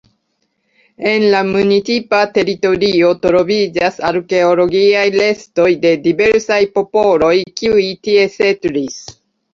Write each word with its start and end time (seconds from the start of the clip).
En 1.09 1.23
la 1.33 1.41
municipa 1.49 2.21
teritorio 2.37 3.11
troviĝas 3.27 3.99
arkeologiaj 4.11 5.05
restoj 5.19 5.69
de 5.85 5.93
diversaj 6.09 6.61
popoloj 6.79 7.33
kiuj 7.61 7.87
tie 8.09 8.25
setlis. 8.41 8.99